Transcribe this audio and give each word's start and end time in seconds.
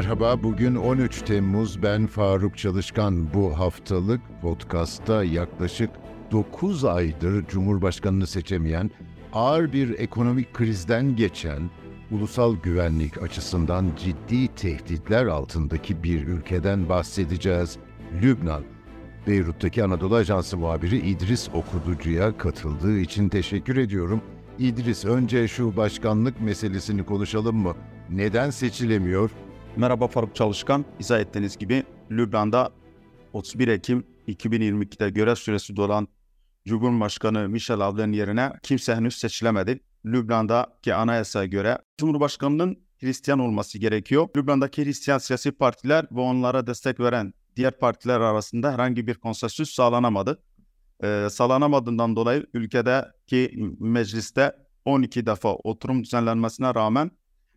Merhaba, 0.00 0.42
bugün 0.42 0.74
13 0.74 1.22
Temmuz. 1.22 1.82
Ben 1.82 2.06
Faruk 2.06 2.58
Çalışkan. 2.58 3.34
Bu 3.34 3.58
haftalık 3.58 4.20
podcastta 4.42 5.24
yaklaşık 5.24 5.90
9 6.30 6.84
aydır 6.84 7.46
Cumhurbaşkanını 7.46 8.26
seçemeyen, 8.26 8.90
ağır 9.32 9.72
bir 9.72 9.98
ekonomik 9.98 10.54
krizden 10.54 11.16
geçen, 11.16 11.70
ulusal 12.10 12.56
güvenlik 12.56 13.22
açısından 13.22 13.86
ciddi 13.96 14.48
tehditler 14.48 15.26
altındaki 15.26 16.02
bir 16.02 16.26
ülkeden 16.26 16.88
bahsedeceğiz. 16.88 17.76
Lübnan. 18.22 18.62
Beyrut'taki 19.26 19.84
Anadolu 19.84 20.14
Ajansı 20.14 20.56
muhabiri 20.56 20.98
İdris 20.98 21.48
Okuducu'ya 21.54 22.38
katıldığı 22.38 22.98
için 22.98 23.28
teşekkür 23.28 23.76
ediyorum. 23.76 24.20
İdris, 24.58 25.04
önce 25.04 25.48
şu 25.48 25.76
başkanlık 25.76 26.40
meselesini 26.40 27.04
konuşalım 27.04 27.56
mı? 27.56 27.74
Neden 28.10 28.50
seçilemiyor? 28.50 29.30
Merhaba 29.76 30.08
Faruk 30.08 30.36
Çalışkan. 30.36 30.84
İzah 31.00 31.20
ettiğiniz 31.20 31.58
gibi 31.58 31.82
Lübnan'da 32.10 32.70
31 33.32 33.68
Ekim 33.68 34.06
2022'de 34.28 35.10
görev 35.10 35.34
süresi 35.34 35.76
dolan 35.76 36.08
Cumhurbaşkanı 36.66 37.48
Michel 37.48 37.80
Avlen 37.80 38.12
yerine 38.12 38.52
kimse 38.62 38.94
henüz 38.94 39.16
seçilemedi. 39.16 39.80
Lübnan'daki 40.04 40.94
anayasaya 40.94 41.46
göre 41.46 41.78
Cumhurbaşkanının 41.98 42.78
Hristiyan 43.00 43.38
olması 43.38 43.78
gerekiyor. 43.78 44.28
Lübnan'daki 44.36 44.84
Hristiyan 44.84 45.18
siyasi 45.18 45.52
partiler 45.52 46.06
ve 46.12 46.20
onlara 46.20 46.66
destek 46.66 47.00
veren 47.00 47.32
diğer 47.56 47.78
partiler 47.78 48.20
arasında 48.20 48.72
herhangi 48.72 49.06
bir 49.06 49.14
konsensüs 49.14 49.74
sağlanamadı. 49.74 50.42
Ee, 51.02 51.26
sağlanamadığından 51.30 52.16
dolayı 52.16 52.46
ülkedeki 52.54 53.68
mecliste 53.80 54.56
12 54.84 55.26
defa 55.26 55.54
oturum 55.54 56.02
düzenlenmesine 56.04 56.74
rağmen 56.74 57.10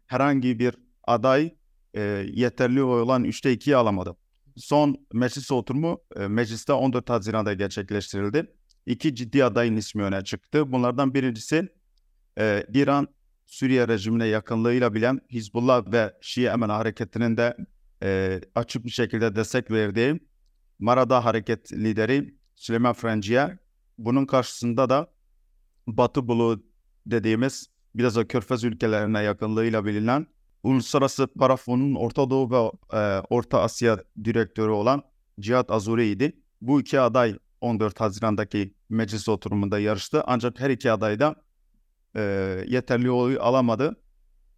herhangi 0.08 0.60
bir 0.60 0.76
aday 1.04 1.54
e, 1.94 2.02
yeterli 2.34 2.84
oy 2.84 3.02
olan 3.02 3.24
3'te 3.24 3.54
2'yi 3.54 3.76
alamadı. 3.76 4.16
Son 4.58 5.08
meclis 5.14 5.52
oturumu 5.52 6.02
e, 6.16 6.28
mecliste 6.28 6.74
14 6.74 7.10
Haziran'da 7.10 7.54
gerçekleştirildi. 7.54 8.56
İki 8.86 9.16
ciddi 9.16 9.46
adayın 9.46 9.76
ismi 9.76 10.04
öne 10.04 10.24
çıktı. 10.24 10.72
Bunlardan 10.72 11.14
birincisi 11.14 11.70
e, 12.40 12.66
İran 12.74 13.08
Suriye 13.46 13.88
rejimine 13.88 14.28
yakınlığıyla 14.28 14.94
bilen 14.94 15.22
Hizbullah 15.32 15.92
ve 15.92 16.14
Şii 16.22 16.46
Emen 16.46 16.70
hareketinin 16.70 17.38
de 17.38 17.58
e, 18.04 18.42
açık 18.56 18.86
bir 18.86 18.90
şekilde 18.90 19.36
destek 19.36 19.72
verdiği 19.72 20.20
Marada 20.80 21.26
hareket 21.26 21.74
lideri 21.74 22.36
Süleyman 22.56 22.94
Frenciye. 22.94 23.60
Bunun 23.98 24.26
karşısında 24.26 24.90
da 24.90 25.14
Batı 25.88 26.28
Bulu 26.28 26.64
dediğimiz 27.06 27.70
biraz 27.96 28.16
da 28.16 28.28
Körfez 28.28 28.64
ülkelerine 28.64 29.22
yakınlığıyla 29.24 29.86
bilinen 29.86 30.28
Uluslararası 30.64 31.28
Para 31.28 31.56
Fonu'nun 31.56 31.96
Orta 31.96 32.30
Doğu 32.30 32.52
ve 32.52 32.72
e, 32.98 33.20
Orta 33.30 33.62
Asya 33.62 34.04
direktörü 34.24 34.72
olan 34.72 35.04
Cihat 35.40 35.72
Azuri'ydi. 35.72 36.38
Bu 36.62 36.82
iki 36.82 37.00
aday 37.00 37.38
14 37.62 38.00
Haziran'daki 38.00 38.74
meclis 38.90 39.30
oturumunda 39.30 39.80
yarıştı. 39.80 40.24
Ancak 40.26 40.60
her 40.60 40.70
iki 40.70 40.92
aday 40.92 41.20
da 41.20 41.36
e, 42.16 42.22
yeterli 42.68 43.12
oy 43.12 43.38
alamadı 43.42 43.96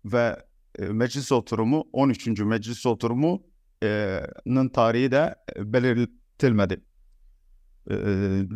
ve 0.06 0.46
e, 0.80 0.86
meclis 0.86 1.32
oturumu 1.32 1.88
13. 1.94 2.28
meclis 2.28 2.86
oturumunun 2.86 4.70
tarihi 4.74 5.12
de 5.12 5.36
belirtilmedi. 5.58 6.84
E, 7.90 7.94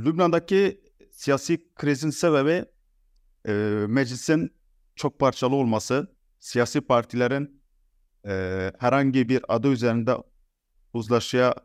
Lübnan'daki 0.05 0.81
siyasi 1.11 1.73
krizin 1.75 2.09
sebebi 2.09 2.65
e, 3.47 3.51
meclisin 3.87 4.53
çok 4.95 5.19
parçalı 5.19 5.55
olması, 5.55 6.18
siyasi 6.39 6.81
partilerin 6.81 7.61
e, 8.25 8.71
herhangi 8.79 9.29
bir 9.29 9.41
adı 9.47 9.67
üzerinde 9.67 10.15
uzlaşıya 10.93 11.55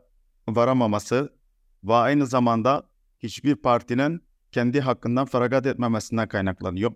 varamaması 0.49 1.33
ve 1.85 1.95
aynı 1.95 2.27
zamanda 2.27 2.91
hiçbir 3.19 3.57
partinin 3.57 4.25
kendi 4.53 4.81
hakkından 4.81 5.27
feragat 5.27 5.67
etmemesinden 5.67 6.29
kaynaklanıyor. 6.29 6.93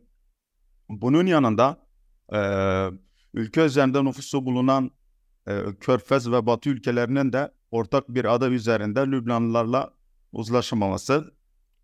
Bunun 0.89 1.27
yanında 1.27 1.87
e, 2.33 2.41
ülke 3.35 3.65
üzerinde 3.65 4.05
nüfusu 4.05 4.47
bulunan 4.47 4.91
e, 5.47 5.63
Körfez 5.81 6.33
ve 6.33 6.47
Batı 6.47 6.71
ülkelerinin 6.71 7.33
de 7.33 7.53
ortak 7.71 8.09
bir 8.09 8.25
adı 8.35 8.51
üzerinde 8.51 9.01
Lübnanlılarla 9.01 9.91
uzlaşamaması. 10.33 11.35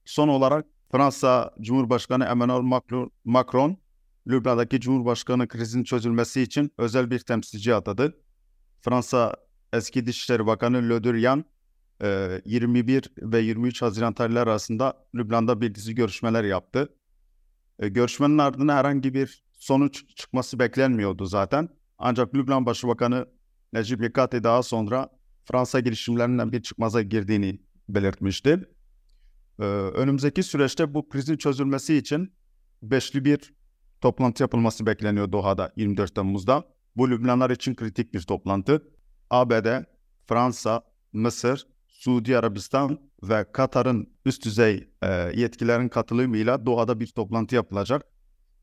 Son 0.05 0.29
olarak 0.29 0.67
Fransa 0.93 1.55
Cumhurbaşkanı 1.61 2.25
Emmanuel 2.25 2.81
Macron, 3.25 3.79
Lübnan'daki 4.29 4.81
Cumhurbaşkanı 4.81 5.49
krizin 5.49 5.85
çözülmesi 5.85 6.43
için 6.43 6.71
özel 6.79 7.11
bir 7.11 7.19
temsilci 7.19 7.75
atadı. 7.75 8.17
Fransa 8.81 9.37
eski 9.73 10.07
Dışişleri 10.07 10.47
Bakanı 10.47 10.91
Le 10.91 11.05
Drian, 11.05 11.45
21 12.45 13.13
ve 13.19 13.41
23 13.41 13.83
Haziran 13.83 14.13
tarihleri 14.13 14.43
arasında 14.43 15.07
Lübnan'da 15.15 15.61
bir 15.61 15.75
dizi 15.75 15.95
görüşmeler 15.95 16.45
yaptı. 16.45 16.89
E, 17.79 17.89
görüşmenin 17.89 18.39
ardından 18.39 18.77
herhangi 18.77 19.15
bir 19.15 19.45
sonuç 19.53 20.17
çıkması 20.17 20.59
beklenmiyordu 20.59 21.27
zaten. 21.27 21.69
Ancak 21.99 22.35
Lübnan 22.35 22.67
Başbakanı 22.67 23.27
Necip 23.73 24.01
Mikati 24.01 24.45
daha 24.45 24.63
sonra 24.63 25.09
Fransa 25.45 25.81
girişimlerinden 25.81 26.53
bir 26.53 26.63
çıkmaza 26.63 27.03
girdiğini 27.03 27.61
belirtmişti. 27.89 28.69
Ee, 29.59 29.65
önümüzdeki 29.65 30.43
süreçte 30.43 30.95
bu 30.95 31.09
krizin 31.09 31.37
çözülmesi 31.37 31.97
için 31.97 32.35
beşli 32.83 33.25
bir 33.25 33.55
toplantı 34.05 34.43
yapılması 34.43 34.87
bekleniyor 34.87 35.33
Doha'da 35.33 35.73
24 35.77 36.15
Temmuz'da. 36.15 36.65
Bu 36.97 37.11
Lübnanlar 37.11 37.51
için 37.51 37.75
kritik 37.75 38.15
bir 38.15 38.23
toplantı. 38.23 38.83
ABD, 39.31 39.85
Fransa, 40.27 40.83
Mısır, 41.13 41.67
Suudi 41.89 42.39
Arabistan 42.39 43.01
ve 43.23 43.53
Katar'ın 43.53 44.13
üst 44.25 44.45
düzey 44.45 44.89
e, 45.03 45.09
yetkilerin 45.35 45.89
katılımıyla 45.89 46.67
Doha'da 46.67 47.01
bir 47.01 47.07
toplantı 47.07 47.55
yapılacak. 47.55 48.03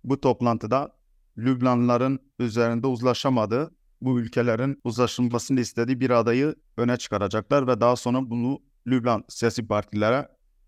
Bu 0.03 0.21
toplantıda 0.21 0.95
Lübnanlıların 1.37 2.19
üzerinde 2.39 2.87
uzlaşamadığı, 2.87 3.71
bu 4.01 4.19
ülkelerin 4.19 4.81
uzlaşılmasını 4.83 5.59
istediği 5.59 5.99
bir 5.99 6.09
adayı 6.09 6.55
öne 6.77 6.97
çıkaracaklar 6.97 7.67
ve 7.67 7.81
daha 7.81 7.95
sonra 7.95 8.29
bunu 8.29 8.59
Lübnan 8.87 9.23
siyasi 9.29 9.67
partilere 9.67 10.27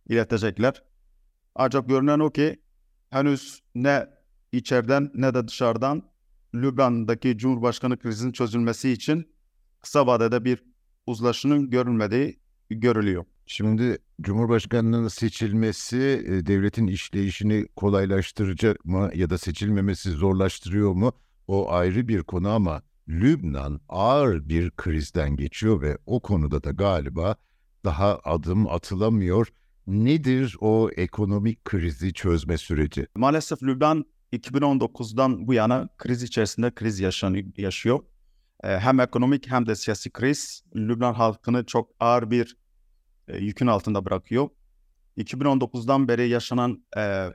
iletecekler. 0.10 0.84
Ancak 1.56 1.90
görünen 1.90 2.20
o 2.20 2.30
ki 2.30 2.62
henüz 3.10 3.64
ne 3.76 4.23
içeriden 4.54 5.12
ne 5.14 5.34
de 5.34 5.48
dışarıdan 5.48 6.04
Lübnan'daki 6.56 7.38
Cumhurbaşkanı 7.38 8.00
krizinin 8.00 8.32
çözülmesi 8.32 8.92
için 8.92 9.34
kısa 9.82 10.08
vadede 10.08 10.46
bir 10.46 10.64
uzlaşının 11.06 11.70
görülmediği 11.70 12.40
görülüyor. 12.70 13.26
Şimdi 13.46 13.98
Cumhurbaşkanının 14.22 15.08
seçilmesi 15.08 16.26
e, 16.28 16.46
devletin 16.46 16.88
işleyişini 16.88 17.68
kolaylaştıracak 17.76 18.86
mı 18.86 19.10
ya 19.16 19.30
da 19.30 19.38
seçilmemesi 19.38 20.12
zorlaştırıyor 20.12 20.94
mu? 20.94 21.12
O 21.48 21.72
ayrı 21.72 22.08
bir 22.08 22.24
konu 22.24 22.50
ama 22.50 22.82
Lübnan 23.10 23.82
ağır 23.90 24.50
bir 24.50 24.72
krizden 24.72 25.36
geçiyor 25.36 25.82
ve 25.82 25.98
o 26.06 26.20
konuda 26.20 26.64
da 26.64 26.72
galiba 26.72 27.36
daha 27.86 28.20
adım 28.24 28.68
atılamıyor. 28.68 29.48
Nedir 29.88 30.56
o 30.60 30.90
ekonomik 30.96 31.66
krizi 31.66 32.14
çözme 32.14 32.58
süreci? 32.58 33.08
Maalesef 33.16 33.64
Lübnan 33.64 34.06
2019'dan 34.34 35.48
bu 35.48 35.54
yana 35.54 35.90
kriz 35.98 36.24
içerisinde 36.24 36.72
kriz 36.72 37.00
yaşıyor. 37.58 38.00
Ee, 38.64 38.68
hem 38.68 39.00
ekonomik 39.00 39.52
hem 39.52 39.66
de 39.66 39.76
siyasi 39.76 40.10
kriz 40.10 40.64
Lübnan 40.76 41.14
halkını 41.14 41.66
çok 41.66 41.90
ağır 42.00 42.32
bir 42.32 42.58
e, 43.28 43.38
yükün 43.38 43.68
altında 43.68 44.06
bırakıyor. 44.06 44.50
2019'dan 45.18 46.08
beri 46.08 46.30
yaşanan 46.30 46.86
e, 46.98 47.30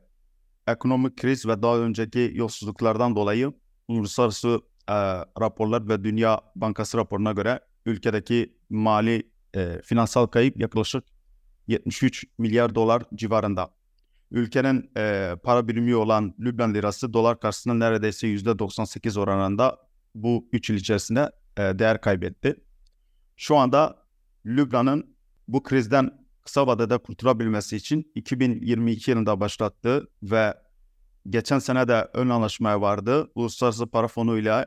ekonomik 0.67 1.17
kriz 1.17 1.47
ve 1.47 1.63
daha 1.63 1.79
önceki 1.79 2.31
yolsuzluklardan 2.35 3.17
dolayı 3.17 3.53
uluslararası 3.89 4.61
e, 4.89 4.95
raporlar 5.41 5.89
ve 5.89 6.05
Dünya 6.05 6.41
Bankası 6.57 6.99
raporuna 6.99 7.33
göre 7.33 7.61
ülkedeki 7.87 8.57
mali 8.71 9.31
e, 9.55 9.81
finansal 9.85 10.27
kayıp 10.27 10.61
yaklaşık 10.61 11.05
73 11.69 12.25
milyar 12.39 12.75
dolar 12.75 13.03
civarında. 13.15 13.78
Ülkenin 14.31 14.91
e, 14.97 15.35
para 15.43 15.69
birimi 15.69 15.97
olan 15.97 16.35
Lübnan 16.41 16.75
lirası 16.75 17.13
dolar 17.13 17.41
karşısında 17.41 17.75
neredeyse 17.75 18.29
%98 18.29 19.21
oranında 19.21 19.79
bu 20.15 20.49
3 20.53 20.71
yıl 20.71 20.77
içerisinde 20.77 21.31
e, 21.57 21.63
değer 21.63 22.01
kaybetti. 22.01 22.57
Şu 23.37 23.57
anda 23.57 24.07
Lübnan'ın 24.47 25.17
bu 25.49 25.63
krizden 25.63 26.11
kısa 26.45 26.67
vadede 26.67 26.99
kurtulabilmesi 26.99 27.77
için 27.77 28.13
2022 28.15 29.11
yılında 29.11 29.41
başlattığı 29.41 30.09
ve 30.23 30.55
geçen 31.29 31.59
sene 31.59 31.89
de 31.89 32.09
ön 32.15 32.29
anlaşmaya 32.29 32.81
vardı. 32.81 33.31
Uluslararası 33.35 33.87
Para 33.87 34.09
Fonu 34.09 34.39
ile 34.39 34.67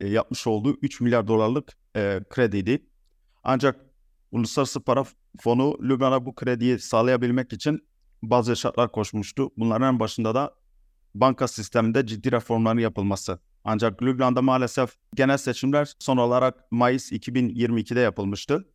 e, 0.00 0.08
yapmış 0.08 0.46
olduğu 0.46 0.76
3 0.82 1.00
milyar 1.00 1.28
dolarlık 1.28 1.72
e, 1.96 2.20
krediydi. 2.30 2.86
Ancak 3.44 3.80
Uluslararası 4.32 4.80
Para 4.80 5.04
Fonu 5.40 5.78
Lübnan'a 5.82 6.26
bu 6.26 6.34
krediyi 6.34 6.78
sağlayabilmek 6.78 7.52
için 7.52 7.86
bazı 8.22 8.56
şartlar 8.56 8.92
koşmuştu. 8.92 9.50
Bunların 9.56 9.94
en 9.94 10.00
başında 10.00 10.34
da 10.34 10.54
banka 11.14 11.48
sisteminde 11.48 12.06
ciddi 12.06 12.32
reformların 12.32 12.78
yapılması. 12.78 13.38
Ancak 13.64 14.02
Lübnan'da 14.02 14.42
maalesef 14.42 14.96
genel 15.14 15.36
seçimler 15.36 15.92
son 15.98 16.16
olarak 16.16 16.72
Mayıs 16.72 17.12
2022'de 17.12 18.00
yapılmıştı. 18.00 18.68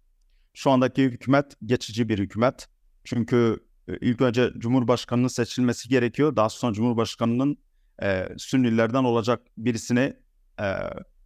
Şu 0.54 0.72
andaki 0.72 1.04
hükümet 1.04 1.46
geçici 1.66 2.10
bir 2.10 2.20
hükümet. 2.20 2.68
Çünkü 3.04 3.60
e, 3.88 3.98
ilk 4.02 4.22
önce 4.22 4.52
Cumhurbaşkanı'nın 4.58 5.28
seçilmesi 5.28 5.90
gerekiyor. 5.90 6.36
Daha 6.36 6.50
sonra 6.50 6.74
Cumhurbaşkanı'nın 6.74 7.58
e, 8.04 8.28
Sünnilerden 8.38 9.04
olacak 9.04 9.42
birisini 9.58 10.14
e, 10.60 10.66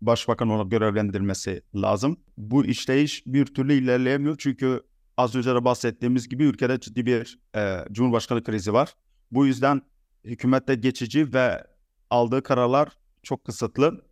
başbakan 0.02 0.50
olarak 0.50 0.72
görevlendirmesi 0.72 1.62
lazım. 1.76 2.18
Bu 2.38 2.66
işleyiş 2.66 3.24
bir 3.26 3.46
türlü 3.46 3.74
ilerleyemiyor 3.74 4.36
çünkü 4.40 4.84
az 5.18 5.36
önce 5.36 5.56
de 5.56 5.66
bahsettiğimiz 5.66 6.30
gibi 6.30 6.44
ülkede 6.44 6.80
ciddi 6.80 7.06
bir 7.06 7.40
e, 7.56 7.86
Cumhurbaşkanı 7.92 8.44
krizi 8.44 8.74
var. 8.74 8.94
Bu 9.32 9.46
yüzden 9.46 9.82
hükümette 10.24 10.76
geçici 10.76 11.34
ve 11.34 11.64
aldığı 12.10 12.44
kararlar 12.44 12.90
çok 13.24 13.46
kısıtlı. 13.46 14.06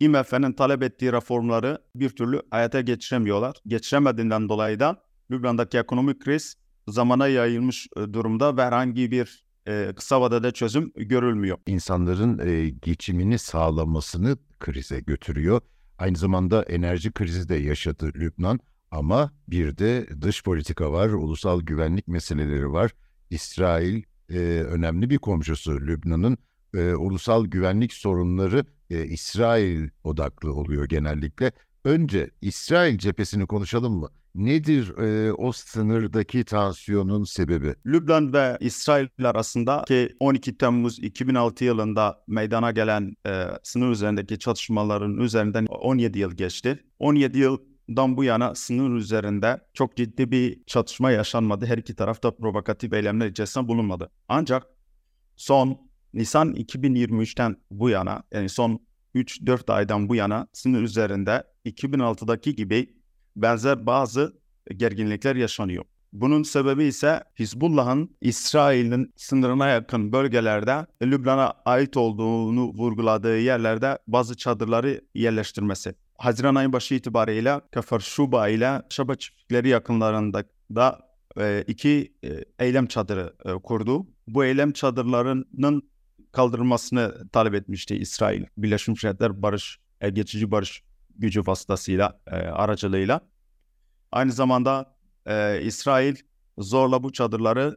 IMF'nin 0.00 0.52
talep 0.52 0.82
ettiği 0.82 1.12
reformları 1.12 1.78
bir 1.96 2.10
türlü 2.10 2.42
hayata 2.50 2.80
geçiremiyorlar. 2.80 3.56
Geçiremediğinden 3.66 4.48
dolayı 4.48 4.80
da 4.80 5.02
Lübnan'daki 5.30 5.78
ekonomik 5.78 6.20
kriz 6.20 6.56
zamana 6.88 7.28
yayılmış 7.28 7.86
e, 7.96 8.00
durumda 8.12 8.56
ve 8.56 8.62
herhangi 8.62 9.10
bir 9.10 9.44
e, 9.68 9.92
kısa 9.96 10.20
vadede 10.20 10.50
çözüm 10.50 10.92
görülmüyor. 10.96 11.58
İnsanların 11.66 12.38
e, 12.38 12.68
geçimini 12.68 13.38
sağlamasını 13.38 14.36
krize 14.60 15.00
götürüyor. 15.00 15.60
Aynı 15.98 16.16
zamanda 16.16 16.62
enerji 16.62 17.12
krizi 17.12 17.48
de 17.48 17.54
yaşadı 17.54 18.12
Lübnan 18.14 18.60
ama 18.94 19.30
bir 19.48 19.78
de 19.78 20.06
dış 20.20 20.42
politika 20.42 20.92
var, 20.92 21.08
ulusal 21.08 21.60
güvenlik 21.60 22.08
meseleleri 22.08 22.72
var. 22.72 22.90
İsrail 23.30 24.02
e, 24.30 24.38
önemli 24.68 25.10
bir 25.10 25.18
komşusu 25.18 25.80
Lübnan'ın. 25.80 26.38
E, 26.74 26.94
ulusal 26.94 27.46
güvenlik 27.46 27.92
sorunları 27.92 28.64
e, 28.90 29.04
İsrail 29.04 29.88
odaklı 30.04 30.54
oluyor 30.54 30.88
genellikle. 30.88 31.52
Önce 31.84 32.30
İsrail 32.40 32.98
cephesini 32.98 33.46
konuşalım 33.46 33.92
mı? 33.92 34.08
Nedir 34.34 34.98
e, 34.98 35.32
o 35.32 35.52
sınırdaki 35.52 36.44
tansiyonun 36.44 37.24
sebebi? 37.24 37.74
Lübnan 37.86 38.32
ve 38.32 38.56
İsrail 38.60 39.08
arasında 39.24 39.84
ki 39.88 40.08
12 40.20 40.58
Temmuz 40.58 40.98
2006 40.98 41.64
yılında 41.64 42.24
meydana 42.26 42.70
gelen 42.70 43.14
e, 43.26 43.44
sınır 43.62 43.90
üzerindeki 43.90 44.38
çatışmaların 44.38 45.16
üzerinden 45.18 45.66
17 45.66 46.18
yıl 46.18 46.32
geçti. 46.32 46.84
17 46.98 47.38
yıldan 47.88 48.16
bu 48.16 48.24
yana 48.24 48.54
sınır 48.54 48.96
üzerinde 48.96 49.60
çok 49.74 49.96
ciddi 49.96 50.30
bir 50.30 50.64
çatışma 50.66 51.10
yaşanmadı. 51.10 51.66
Her 51.66 51.78
iki 51.78 51.94
tarafta 51.96 52.30
provokatif 52.30 52.92
eylemler 52.92 53.26
içerisinde 53.26 53.68
bulunmadı. 53.68 54.10
Ancak 54.28 54.66
son 55.36 55.78
Nisan 56.14 56.54
2023'ten 56.54 57.56
bu 57.70 57.90
yana 57.90 58.22
yani 58.32 58.48
son 58.48 58.80
3-4 59.14 59.72
aydan 59.72 60.08
bu 60.08 60.14
yana 60.14 60.46
sınır 60.52 60.82
üzerinde 60.82 61.44
2006'daki 61.66 62.54
gibi 62.54 62.94
benzer 63.36 63.86
bazı 63.86 64.40
gerginlikler 64.76 65.36
yaşanıyor. 65.36 65.84
Bunun 66.12 66.42
sebebi 66.42 66.84
ise 66.84 67.24
Hizbullah'ın 67.38 68.16
İsrail'in 68.20 69.12
sınırına 69.16 69.68
yakın 69.68 70.12
bölgelerde 70.12 70.86
Lübnan'a 71.02 71.54
ait 71.64 71.96
olduğunu 71.96 72.68
vurguladığı 72.68 73.38
yerlerde 73.38 73.98
bazı 74.06 74.36
çadırları 74.36 75.00
yerleştirmesi. 75.14 75.94
Haziran 76.18 76.54
ayı 76.54 76.72
başı 76.72 76.94
itibariyle 76.94 77.60
Kafar 77.70 78.00
Şuba 78.00 78.48
ile 78.48 78.82
Şaba 78.90 79.14
çiftlikleri 79.14 79.68
yakınlarında 79.68 80.44
da 80.74 81.00
e, 81.40 81.64
iki 81.66 82.14
e, 82.24 82.44
eylem 82.58 82.86
çadırı 82.86 83.34
e, 83.44 83.52
kurdu. 83.52 84.06
Bu 84.26 84.44
eylem 84.44 84.72
çadırlarının 84.72 85.82
kaldırılmasını 86.32 87.28
talep 87.32 87.54
etmişti 87.54 87.96
İsrail. 87.96 88.44
Birleşmiş 88.58 89.04
Milletler 89.04 89.42
Barış, 89.42 89.78
e, 90.00 90.10
geçici 90.10 90.50
barış 90.50 90.82
gücü 91.16 91.46
vasıtasıyla, 91.46 92.20
e, 92.26 92.36
aracılığıyla. 92.36 93.20
Aynı 94.12 94.32
zamanda 94.32 94.96
e, 95.26 95.62
İsrail 95.62 96.16
zorla 96.58 97.02
bu 97.02 97.12
çadırları 97.12 97.76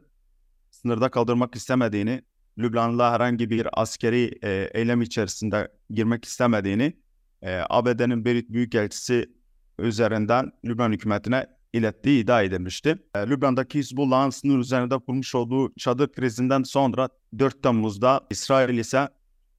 sınırda 0.70 1.08
kaldırmak 1.08 1.54
istemediğini, 1.54 2.22
Lübnan'la 2.58 3.12
herhangi 3.12 3.50
bir 3.50 3.80
askeri 3.82 4.38
e, 4.42 4.70
eylem 4.74 5.02
içerisinde 5.02 5.72
girmek 5.90 6.24
istemediğini 6.24 6.96
e, 7.42 7.62
ABD'nin 7.68 8.24
Berit 8.24 8.50
Büyükelçisi 8.50 9.32
üzerinden 9.78 10.52
Lübnan 10.64 10.92
hükümetine 10.92 11.46
ilettiği 11.72 12.24
iddia 12.24 12.42
edilmişti. 12.42 12.98
E, 13.14 13.18
Lübnan'daki 13.18 13.78
Hizbullah'ın 13.78 14.30
sınır 14.30 14.58
üzerinde 14.58 14.98
kurmuş 14.98 15.34
olduğu 15.34 15.74
çadır 15.74 16.12
krizinden 16.12 16.62
sonra 16.62 17.08
4 17.38 17.62
Temmuz'da 17.62 18.26
İsrail 18.30 18.78
ise 18.78 19.08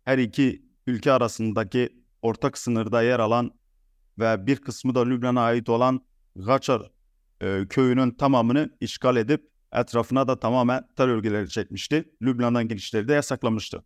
her 0.06 0.18
iki 0.18 0.66
ülke 0.88 1.12
arasındaki 1.12 2.04
ortak 2.22 2.58
sınırda 2.58 3.02
yer 3.02 3.20
alan 3.20 3.52
ve 4.20 4.48
bir 4.48 4.58
kısmı 4.58 4.96
da 4.96 5.06
Lübnan'a 5.06 5.42
ait 5.42 5.70
olan 5.70 6.02
Gaçar 6.36 6.92
e, 7.42 7.68
köyünün 7.70 8.12
tamamını 8.12 8.70
işgal 8.82 9.18
edip 9.18 9.50
etrafına 9.74 10.28
da 10.28 10.40
tamamen 10.40 10.88
terör 10.96 11.16
örgüleri 11.16 11.50
çekmişti. 11.50 12.10
Lübnan'dan 12.22 12.68
girişleri 12.68 13.08
de 13.08 13.14
yasaklamıştı. 13.14 13.84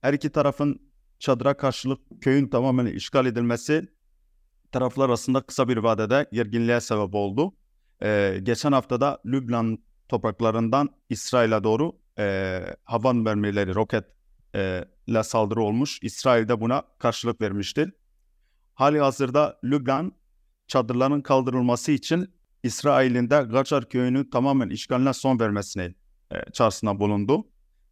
Her 0.00 0.12
iki 0.12 0.30
tarafın 0.30 0.91
çadıra 1.22 1.56
karşılık 1.56 2.00
köyün 2.20 2.48
tamamen 2.48 2.86
işgal 2.86 3.26
edilmesi 3.26 3.88
taraflar 4.72 5.08
arasında 5.08 5.40
kısa 5.40 5.68
bir 5.68 5.76
vadede 5.76 6.26
gerginliğe 6.32 6.80
sebep 6.80 7.14
oldu. 7.14 7.54
Ee, 8.02 8.38
geçen 8.42 8.72
haftada 8.72 9.18
Lübnan 9.26 9.78
topraklarından 10.08 10.88
İsrail'e 11.08 11.64
doğru 11.64 11.92
e, 12.18 12.60
hava 12.84 13.12
mermileri, 13.12 13.74
roket 13.74 14.04
e, 14.54 14.84
saldırı 15.22 15.62
olmuş. 15.62 15.98
İsrail 16.02 16.48
de 16.48 16.60
buna 16.60 16.82
karşılık 16.98 17.40
vermişti. 17.40 17.92
Hali 18.74 19.00
hazırda 19.00 19.60
Lübnan 19.64 20.12
çadırların 20.66 21.20
kaldırılması 21.20 21.92
için 21.92 22.34
İsrail'in 22.62 23.30
de 23.30 23.42
Gacar 23.42 23.88
köyünü 23.88 24.30
tamamen 24.30 24.68
işgaline 24.68 25.12
son 25.12 25.40
vermesine 25.40 25.94
e, 26.32 26.52
çağrısına 26.52 27.00
bulundu. 27.00 27.46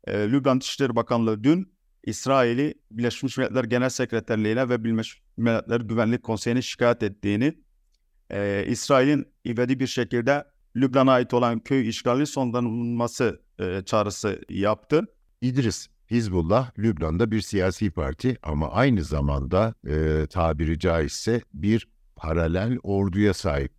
E, 0.04 0.18
Lübnan 0.18 0.60
Dışişleri 0.60 0.96
Bakanlığı 0.96 1.44
dün 1.44 1.79
İsrail'i 2.04 2.74
Birleşmiş 2.90 3.38
Milletler 3.38 3.64
Genel 3.64 3.88
Sekreterliği'ne 3.88 4.68
ve 4.68 4.84
Birleşmiş 4.84 5.22
Milletler 5.36 5.80
Güvenlik 5.80 6.22
Konseyi'ne 6.22 6.62
şikayet 6.62 7.02
ettiğini, 7.02 7.54
e, 8.30 8.64
İsrail'in 8.68 9.26
ivedi 9.46 9.80
bir 9.80 9.86
şekilde 9.86 10.44
Lübnan'a 10.76 11.12
ait 11.12 11.34
olan 11.34 11.58
köy 11.58 11.88
işgali 11.88 12.26
sonlanması 12.26 13.42
e, 13.58 13.82
çağrısı 13.86 14.40
yaptı. 14.48 15.06
İdris, 15.40 15.88
Hizbullah 16.10 16.78
Lübnan'da 16.78 17.30
bir 17.30 17.40
siyasi 17.40 17.90
parti 17.90 18.36
ama 18.42 18.70
aynı 18.70 19.04
zamanda 19.04 19.74
e, 19.86 20.26
tabiri 20.26 20.78
caizse 20.78 21.40
bir 21.54 21.88
paralel 22.16 22.78
orduya 22.82 23.34
sahip. 23.34 23.72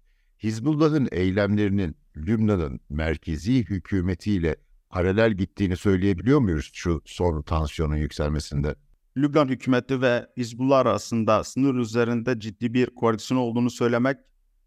Hizbullah'ın 0.43 1.07
eylemlerinin 1.11 1.95
Lübnan'ın 2.17 2.79
merkezi 2.89 3.65
hükümetiyle 3.65 4.55
paralel 4.91 5.33
gittiğini 5.33 5.77
söyleyebiliyor 5.77 6.39
muyuz 6.39 6.69
şu 6.73 7.01
son 7.05 7.41
tansiyonun 7.41 7.95
yükselmesinde? 7.95 8.75
Lübnan 9.17 9.47
hükümeti 9.47 10.01
ve 10.01 10.27
Hizbullah 10.37 10.79
arasında 10.79 11.43
sınır 11.43 11.75
üzerinde 11.75 12.39
ciddi 12.39 12.73
bir 12.73 12.85
koalisyon 12.85 13.37
olduğunu 13.37 13.69
söylemek 13.69 14.17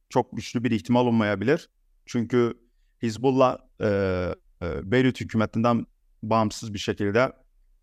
çok 0.09 0.37
güçlü 0.37 0.65
bir 0.65 0.71
ihtimal 0.71 1.07
olmayabilir. 1.07 1.69
Çünkü 2.07 2.55
Hizbullah 3.03 3.59
e, 3.81 3.87
e, 4.63 4.91
Beyrut 4.91 5.21
hükümetinden 5.21 5.87
bağımsız 6.23 6.75
bir 6.75 6.79
şekilde 6.79 7.33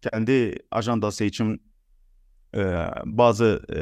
kendi 0.01 0.55
ajandası 0.71 1.24
için 1.24 1.62
e, 2.55 2.62
bazı 3.05 3.62
e, 3.75 3.77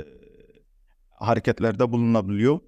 hareketlerde 1.11 1.91
bulunabiliyor. 1.91 2.59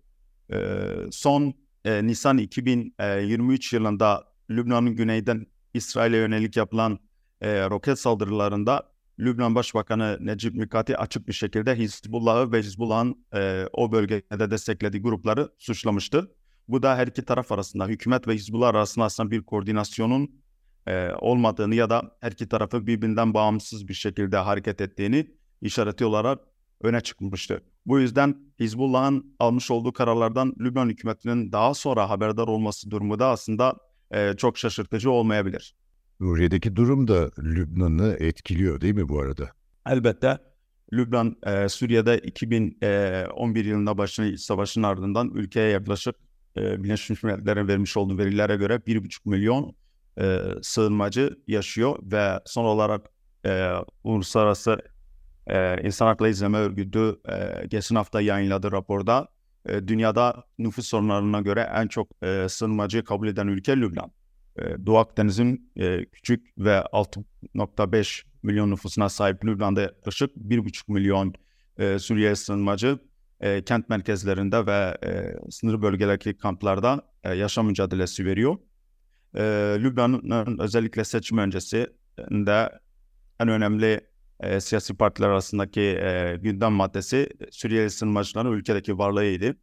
E, 0.54 0.88
son 1.12 1.54
e, 1.86 2.08
Nisan 2.08 2.38
2023 2.38 3.74
yılında 3.74 4.24
Lübnan'ın 4.50 4.96
güneyden 4.96 5.46
İsrail'e 5.74 6.18
yönelik 6.18 6.58
yapılan 6.58 7.00
e, 7.42 7.70
roket 7.70 8.00
saldırılarında 8.00 8.92
Lübnan 9.20 9.56
Başbakanı 9.56 10.18
Necip 10.22 10.56
Mikati 10.56 10.98
açık 10.98 11.28
bir 11.28 11.34
şekilde 11.34 11.76
Hizbullah'ı 11.76 12.52
ve 12.52 12.60
Hizbullah'ın 12.60 13.26
e, 13.34 13.66
o 13.74 13.92
bölgede 13.92 14.52
desteklediği 14.52 15.02
grupları 15.02 15.50
suçlamıştı. 15.58 16.32
Bu 16.68 16.84
da 16.84 16.98
her 16.98 17.08
iki 17.08 17.26
taraf 17.26 17.52
arasında, 17.52 17.88
hükümet 17.88 18.28
ve 18.28 18.36
Hizbullah 18.36 18.68
arasında 18.68 19.06
aslında 19.06 19.32
bir 19.32 19.44
koordinasyonun 19.44 20.42
e, 20.88 21.10
olmadığını 21.20 21.76
ya 21.76 21.90
da 21.90 22.18
her 22.20 22.32
iki 22.32 22.50
tarafı 22.50 22.88
birbirinden 22.88 23.34
bağımsız 23.34 23.88
bir 23.88 23.94
şekilde 23.94 24.38
hareket 24.38 24.82
ettiğini 24.82 25.32
işareti 25.62 26.06
olarak 26.06 26.40
öne 26.82 27.02
çıkmıştı. 27.02 27.62
Bu 27.86 28.00
yüzden 28.00 28.36
Hizbullah'ın 28.60 29.36
almış 29.40 29.72
olduğu 29.72 29.94
kararlardan 29.94 30.56
Lübnan 30.60 30.90
hükümetinin 30.90 31.52
daha 31.52 31.74
sonra 31.74 32.10
haberdar 32.10 32.48
olması 32.48 32.92
durumu 32.92 33.20
da 33.20 33.28
aslında 33.28 33.76
e, 34.12 34.34
çok 34.38 34.58
şaşırtıcı 34.58 35.12
olmayabilir. 35.12 35.76
Suriye'deki 36.22 36.76
durum 36.76 37.08
da 37.08 37.32
Lübnan'ı 37.40 38.18
etkiliyor 38.20 38.82
değil 38.82 38.96
mi 38.96 39.10
bu 39.10 39.20
arada? 39.20 39.50
Elbette 39.88 40.38
Lübnan 40.94 41.36
e, 41.46 41.70
Suriye'de 41.70 42.18
2011 42.18 43.66
yılında 43.66 43.98
başlayan 43.98 44.36
savaşın 44.36 44.84
ardından 44.84 45.30
ülkeye 45.30 45.70
yaklaşık 45.70 46.16
e, 46.58 46.84
Birleşmiş 46.84 47.24
Milletler'in 47.24 47.68
vermiş 47.68 47.98
olduğu 47.98 48.18
verilere 48.18 48.56
göre 48.56 48.76
1,5 48.76 49.20
milyon 49.26 49.76
e, 50.20 50.40
sığınmacı 50.62 51.38
yaşıyor 51.48 52.00
ve 52.04 52.40
son 52.46 52.66
olarak 52.66 53.10
e, 53.46 53.72
uluslararası 54.04 54.78
e, 55.48 55.82
İnsan 55.84 56.06
Hakları 56.06 56.30
İzleme 56.30 56.58
Örgütü 56.58 57.20
e, 57.30 57.68
geçen 57.68 57.96
hafta 57.96 58.22
yayınladığı 58.22 58.72
raporda 58.72 59.22
e, 59.22 59.41
dünyada 59.68 60.44
nüfus 60.60 60.88
sorunlarına 60.88 61.42
göre 61.42 61.72
en 61.76 61.88
çok 61.88 62.24
e, 62.24 62.50
sığınmacı 62.50 63.04
kabul 63.04 63.28
eden 63.28 63.48
ülke 63.48 63.78
Lübnan. 63.78 64.12
E, 64.58 64.86
Doğu 64.86 64.98
Akdeniz'in 64.98 65.72
e, 65.78 66.06
küçük 66.06 66.48
ve 66.58 66.78
6.5 66.78 68.24
milyon 68.44 68.72
nüfusuna 68.72 69.10
sahip 69.10 69.46
Lübnan'da 69.46 69.82
yaklaşık 69.82 70.36
1,5 70.36 70.92
milyon 70.92 71.34
e, 71.78 72.00
Suriye 72.00 72.36
sığınmacı 72.36 73.00
e, 73.40 73.64
kent 73.64 73.90
merkezlerinde 73.90 74.66
ve 74.66 74.98
e, 75.06 75.36
sınır 75.52 75.82
bölgelerdeki 75.82 76.38
kamplarda 76.38 77.02
e, 77.24 77.34
yaşam 77.34 77.68
mücadelesi 77.68 78.26
veriyor. 78.26 78.58
E, 79.36 79.42
Lübnan'ın 79.80 80.60
özellikle 80.60 81.04
seçim 81.04 81.38
öncesinde 81.38 82.80
en 83.40 83.48
önemli 83.48 84.11
e, 84.42 84.62
siyasi 84.62 84.94
partiler 84.94 85.30
arasındaki 85.30 85.82
e, 85.82 86.38
gündem 86.42 86.74
maddesi 86.74 87.30
Suriyeli 87.52 87.90
sığınmacıların 87.90 88.52
ülkedeki 88.52 88.98
varlığıydı. 88.98 89.56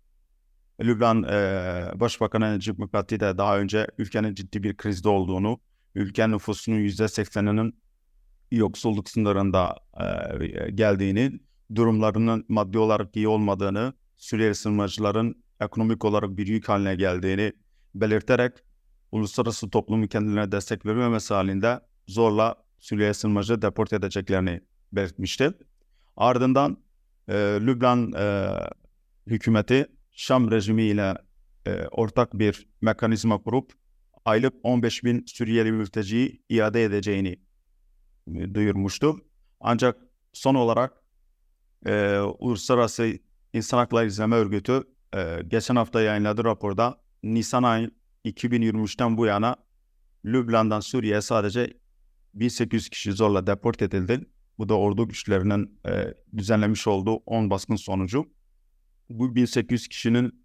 Lübnan 0.80 1.22
e, 1.22 2.00
Başbakanı 2.00 2.56
Necip 2.56 2.78
Mikati 2.78 3.20
de 3.20 3.38
daha 3.38 3.58
önce 3.58 3.86
ülkenin 3.98 4.34
ciddi 4.34 4.62
bir 4.62 4.76
krizde 4.76 5.08
olduğunu, 5.08 5.60
ülke 5.94 6.30
nüfusunun 6.30 6.76
%80'inin 6.76 7.74
yoksulluk 8.50 9.08
sınırında 9.08 9.76
e, 10.00 10.70
geldiğini, 10.70 11.40
durumlarının 11.74 12.44
maddi 12.48 12.78
olarak 12.78 13.16
iyi 13.16 13.28
olmadığını, 13.28 13.92
Suriyeli 14.16 14.54
sığınmacıların 14.54 15.44
ekonomik 15.60 16.04
olarak 16.04 16.36
bir 16.36 16.46
yük 16.46 16.68
haline 16.68 16.94
geldiğini 16.94 17.52
belirterek 17.94 18.52
uluslararası 19.12 19.70
toplumun 19.70 20.06
kendilerine 20.06 20.52
destek 20.52 20.86
vermemesi 20.86 21.34
halinde 21.34 21.80
zorla 22.06 22.56
Suriye 22.78 23.14
sığınmacı 23.14 23.62
deport 23.62 23.92
edeceklerini 23.92 24.60
belirtmişti. 24.92 25.52
Ardından 26.16 26.82
e, 27.28 27.34
Lübnan 27.60 28.12
e, 28.12 28.54
hükümeti 29.26 29.86
Şam 30.10 30.50
rejimi 30.50 30.82
ile 30.82 31.14
e, 31.66 31.86
ortak 31.86 32.38
bir 32.38 32.68
mekanizma 32.80 33.42
kurup 33.42 33.72
aylık 34.24 34.54
15 34.62 35.04
bin 35.04 35.24
Suriyeli 35.26 35.72
mülteciyi 35.72 36.42
iade 36.48 36.84
edeceğini 36.84 37.36
e, 38.34 38.54
duyurmuştu. 38.54 39.16
Ancak 39.60 39.98
son 40.32 40.54
olarak 40.54 41.02
e, 41.86 42.18
Uluslararası 42.18 43.18
İnsan 43.52 43.78
Hakları 43.78 44.06
İzleme 44.06 44.36
Örgütü 44.36 44.82
e, 45.16 45.42
geçen 45.48 45.76
hafta 45.76 46.00
yayınladığı 46.00 46.44
raporda 46.44 47.00
Nisan 47.22 47.62
ayı 47.62 47.90
2023'ten 48.24 49.16
bu 49.16 49.26
yana 49.26 49.56
Lübnan'dan 50.24 50.80
Suriye'ye 50.80 51.20
sadece 51.20 51.72
1800 52.34 52.88
kişi 52.88 53.12
zorla 53.12 53.46
deport 53.46 53.82
edildi. 53.82 54.26
Bu 54.58 54.68
da 54.68 54.78
ordu 54.78 55.08
güçlerinin 55.08 55.80
e, 55.88 56.14
düzenlemiş 56.36 56.86
olduğu 56.86 57.14
10 57.14 57.50
baskın 57.50 57.76
sonucu. 57.76 58.26
Bu 59.10 59.34
1800 59.34 59.88
kişinin 59.88 60.44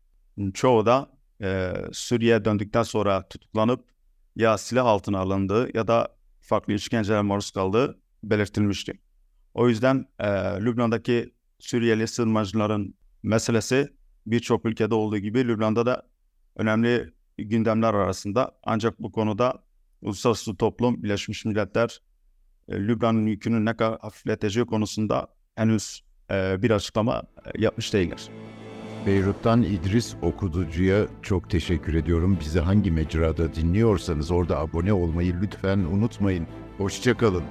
çoğu 0.54 0.86
da 0.86 1.12
e, 1.42 1.74
Suriye'ye 1.92 2.46
döndükten 2.46 2.84
sonra 2.84 3.28
tutuklanıp 3.28 3.86
ya 4.36 4.58
silah 4.58 4.86
altına 4.86 5.20
alındığı 5.20 5.78
ya 5.78 5.88
da 5.88 6.16
farklı 6.42 6.74
işkencelere 6.74 7.22
maruz 7.22 7.52
kaldığı 7.52 8.00
belirtilmişti. 8.24 9.00
O 9.54 9.70
yüzden 9.70 10.06
e, 10.20 10.28
Lübnan'daki 10.62 11.34
Suriyeli 11.60 12.08
sığınmacıların 12.08 12.96
meselesi 13.24 13.94
birçok 14.28 14.66
ülkede 14.66 14.96
olduğu 14.96 15.18
gibi 15.18 15.48
Lübnan'da 15.48 15.86
da 15.86 16.10
önemli 16.56 17.14
gündemler 17.38 17.94
arasında. 17.94 18.60
Ancak 18.64 19.00
bu 19.00 19.12
konuda 19.12 19.64
uluslararası 20.02 20.58
toplum, 20.58 21.04
Birleşmiş 21.04 21.46
Milletler, 21.46 22.02
Lübnan'ın 22.70 23.26
yükünü 23.26 23.66
ne 23.66 23.76
kadar 23.76 24.00
hafifleteceği 24.00 24.66
konusunda 24.66 25.28
henüz 25.56 26.02
e, 26.32 26.62
bir 26.62 26.72
açıklama 26.72 27.24
e, 27.46 27.62
yapmış 27.62 27.94
değiller. 27.94 28.30
Beyrut'tan 29.06 29.64
İdris 29.64 30.16
Okuducu'ya 30.22 31.06
çok 31.22 31.50
teşekkür 31.50 31.94
ediyorum. 31.94 32.38
Bizi 32.40 32.60
hangi 32.60 32.92
mecrada 32.92 33.56
dinliyorsanız 33.56 34.32
orada 34.32 34.60
abone 34.60 34.94
olmayı 34.94 35.36
lütfen 35.42 35.80
unutmayın. 35.80 36.48
Hoşçakalın. 36.78 37.44